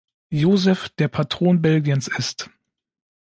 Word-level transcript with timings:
Joseph 0.31 0.89
der 0.97 1.09
Patron 1.09 1.61
Belgiens 1.61 2.07
ist. 2.07 2.49